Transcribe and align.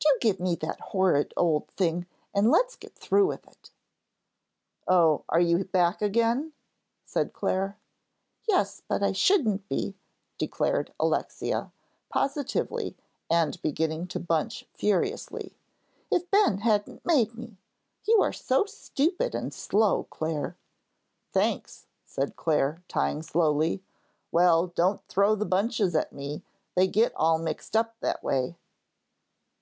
"Do 0.00 0.18
give 0.20 0.38
me 0.38 0.54
that 0.56 0.80
horrid 0.92 1.32
old 1.34 1.66
thing 1.78 2.04
and 2.34 2.50
let's 2.50 2.76
get 2.76 2.94
through 2.94 3.26
with 3.26 3.48
it." 3.48 3.70
"Oh, 4.86 5.24
are 5.30 5.40
you 5.40 5.64
back 5.64 6.02
again?" 6.02 6.52
said 7.06 7.32
Clare. 7.32 7.78
"Yes, 8.46 8.82
but 8.86 9.02
I 9.02 9.12
shouldn't 9.12 9.66
be," 9.70 9.96
declared 10.36 10.92
Alexia, 11.00 11.72
positively, 12.10 12.98
and 13.30 13.62
beginning 13.62 14.08
to 14.08 14.20
bunch 14.20 14.66
furiously, 14.74 15.56
"if 16.10 16.30
Ben 16.30 16.58
hadn't 16.58 17.06
made 17.06 17.34
me. 17.34 17.56
You 18.04 18.20
are 18.20 18.30
so 18.34 18.66
stupid 18.66 19.34
and 19.34 19.54
slow, 19.54 20.02
Clare." 20.10 20.54
"Thanks," 21.32 21.86
said 22.04 22.36
Clare, 22.36 22.82
tying 22.88 23.22
slowly. 23.22 23.82
"Well, 24.30 24.66
don't 24.66 25.02
throw 25.08 25.34
the 25.34 25.46
bunches 25.46 25.94
at 25.94 26.12
me, 26.12 26.42
they 26.74 26.86
get 26.86 27.16
all 27.16 27.38
mixed 27.38 27.74
up 27.74 27.98
that 28.00 28.22
way." 28.22 28.58